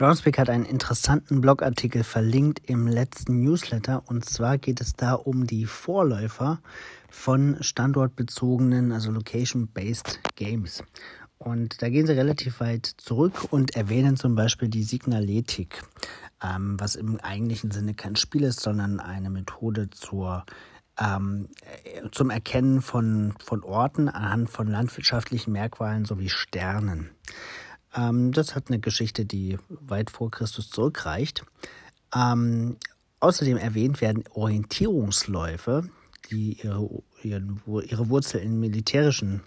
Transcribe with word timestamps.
Groundspeak 0.00 0.38
hat 0.38 0.48
einen 0.48 0.64
interessanten 0.64 1.42
Blogartikel 1.42 2.04
verlinkt 2.04 2.62
im 2.70 2.86
letzten 2.86 3.44
Newsletter 3.44 4.02
und 4.06 4.24
zwar 4.24 4.56
geht 4.56 4.80
es 4.80 4.94
da 4.94 5.12
um 5.12 5.46
die 5.46 5.66
Vorläufer 5.66 6.62
von 7.10 7.58
standortbezogenen, 7.60 8.92
also 8.92 9.10
location-based 9.10 10.20
Games. 10.36 10.82
Und 11.36 11.82
da 11.82 11.90
gehen 11.90 12.06
sie 12.06 12.14
relativ 12.14 12.60
weit 12.60 12.86
zurück 12.86 13.48
und 13.50 13.76
erwähnen 13.76 14.16
zum 14.16 14.34
Beispiel 14.34 14.68
die 14.68 14.84
Signaletik, 14.84 15.82
ähm, 16.42 16.80
was 16.80 16.96
im 16.96 17.20
eigentlichen 17.20 17.70
Sinne 17.70 17.92
kein 17.92 18.16
Spiel 18.16 18.44
ist, 18.44 18.60
sondern 18.60 19.00
eine 19.00 19.28
Methode 19.28 19.90
zur 19.90 20.46
ähm, 21.00 21.48
zum 22.12 22.30
Erkennen 22.30 22.82
von, 22.82 23.34
von 23.42 23.62
Orten 23.62 24.08
anhand 24.08 24.50
von 24.50 24.66
landwirtschaftlichen 24.66 25.52
Merkmalen 25.52 26.04
sowie 26.04 26.28
Sternen. 26.28 27.10
Ähm, 27.94 28.32
das 28.32 28.54
hat 28.54 28.68
eine 28.68 28.78
Geschichte, 28.80 29.24
die 29.24 29.58
weit 29.68 30.10
vor 30.10 30.30
Christus 30.30 30.70
zurückreicht. 30.70 31.44
Ähm, 32.14 32.76
außerdem 33.20 33.56
erwähnt 33.56 34.00
werden 34.00 34.24
Orientierungsläufe, 34.32 35.88
die 36.30 36.58
ihre, 36.62 37.02
ihre 37.22 38.08
Wurzel 38.08 38.40
in 38.40 38.60
militärischen 38.60 39.42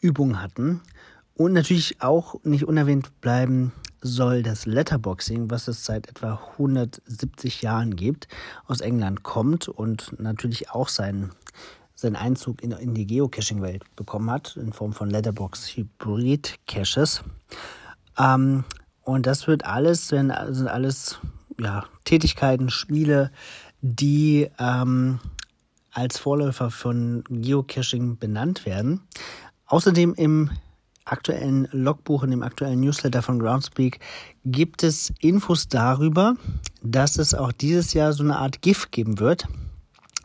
Übungen 0.00 0.40
hatten. 0.42 0.82
Und 1.34 1.52
natürlich 1.52 2.02
auch 2.02 2.42
nicht 2.44 2.64
unerwähnt 2.64 3.20
bleiben 3.20 3.72
soll 4.00 4.42
das 4.42 4.66
Letterboxing, 4.66 5.50
was 5.50 5.68
es 5.68 5.84
seit 5.84 6.08
etwa 6.08 6.40
170 6.52 7.62
Jahren 7.62 7.96
gibt, 7.96 8.28
aus 8.66 8.80
England 8.80 9.22
kommt 9.22 9.68
und 9.68 10.18
natürlich 10.20 10.70
auch 10.70 10.88
seinen, 10.88 11.32
seinen 11.94 12.16
Einzug 12.16 12.62
in, 12.62 12.72
in 12.72 12.94
die 12.94 13.06
Geocaching-Welt 13.06 13.84
bekommen 13.96 14.30
hat, 14.30 14.56
in 14.56 14.72
Form 14.72 14.92
von 14.92 15.10
Letterbox 15.10 15.76
Hybrid 15.76 16.58
Caches. 16.66 17.22
Ähm, 18.18 18.64
und 19.02 19.26
das 19.26 19.46
wird 19.46 19.64
alles, 19.64 20.08
sind 20.08 20.30
alles 20.30 21.18
ja, 21.58 21.84
Tätigkeiten, 22.04 22.70
Spiele, 22.70 23.30
die 23.80 24.50
ähm, 24.58 25.20
als 25.92 26.18
Vorläufer 26.18 26.70
von 26.70 27.24
Geocaching 27.28 28.18
benannt 28.18 28.66
werden. 28.66 29.00
Außerdem 29.66 30.14
im 30.14 30.50
aktuellen 31.12 31.68
Logbuch, 31.72 32.22
in 32.22 32.30
dem 32.30 32.42
aktuellen 32.42 32.80
Newsletter 32.80 33.22
von 33.22 33.38
Groundspeak 33.38 34.00
gibt 34.44 34.82
es 34.82 35.12
Infos 35.20 35.68
darüber, 35.68 36.34
dass 36.82 37.18
es 37.18 37.34
auch 37.34 37.52
dieses 37.52 37.92
Jahr 37.94 38.12
so 38.12 38.22
eine 38.22 38.38
Art 38.38 38.62
GIF 38.62 38.90
geben 38.90 39.18
wird. 39.18 39.46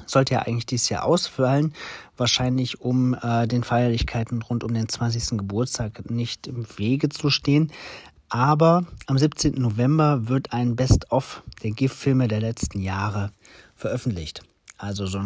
Sollte 0.06 0.34
ja 0.34 0.42
eigentlich 0.42 0.66
dieses 0.66 0.90
Jahr 0.90 1.06
ausfallen, 1.06 1.74
wahrscheinlich 2.18 2.82
um 2.82 3.14
äh, 3.14 3.48
den 3.48 3.64
Feierlichkeiten 3.64 4.42
rund 4.42 4.64
um 4.64 4.74
den 4.74 4.90
20. 4.90 5.38
Geburtstag 5.38 6.10
nicht 6.10 6.48
im 6.48 6.66
Wege 6.78 7.10
zu 7.10 7.30
stehen. 7.30 7.72
Aber 8.30 8.86
am 9.06 9.18
17. 9.18 9.54
November 9.54 10.28
wird 10.28 10.54
ein 10.54 10.76
Best-of 10.76 11.44
der 11.62 11.72
GIF-Filme 11.72 12.28
der 12.28 12.42
letzten 12.42 12.82
Jahre 12.82 13.32
veröffentlicht. 13.76 14.42
Also 14.78 15.06
so, 15.06 15.22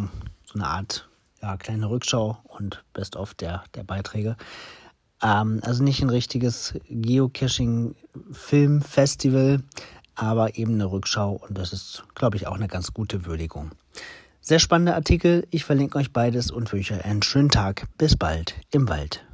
so 0.46 0.56
eine 0.56 0.68
Art 0.68 1.08
ja, 1.42 1.58
kleine 1.58 1.90
Rückschau 1.90 2.38
und 2.44 2.84
Best-of 2.94 3.34
der, 3.34 3.64
der 3.76 3.84
Beiträge. 3.84 4.36
Ähm, 5.22 5.60
also 5.64 5.84
nicht 5.84 6.02
ein 6.02 6.10
richtiges 6.10 6.74
Geocaching-Film-Festival, 6.90 9.62
aber 10.16 10.58
eben 10.58 10.74
eine 10.74 10.92
Rückschau 10.92 11.40
und 11.48 11.58
das 11.58 11.72
ist, 11.74 12.04
glaube 12.16 12.38
ich, 12.38 12.48
auch 12.48 12.56
eine 12.56 12.68
ganz 12.68 12.94
gute 12.94 13.26
Würdigung. 13.26 13.72
Sehr 14.42 14.60
spannender 14.60 14.96
Artikel. 14.96 15.46
Ich 15.52 15.66
verlinke 15.66 15.98
euch 15.98 16.14
beides 16.14 16.52
und 16.52 16.72
wünsche 16.72 17.04
einen 17.04 17.22
schönen 17.22 17.50
Tag. 17.50 17.88
Bis 17.98 18.16
bald 18.16 18.56
im 18.72 18.88
Wald. 18.88 19.27